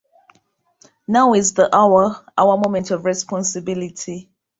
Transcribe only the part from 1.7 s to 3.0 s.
hour, Our moment